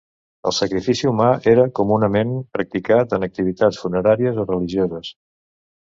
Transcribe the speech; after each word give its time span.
El 0.51 0.53
sacrifici 0.59 1.09
humà 1.11 1.27
era 1.51 1.67
comunament 1.81 2.33
practicat 2.59 3.15
en 3.19 3.29
activitats 3.31 3.85
funeràries 3.87 4.45
o 4.47 4.51
religioses. 4.53 5.17